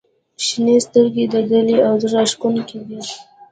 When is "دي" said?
2.87-2.99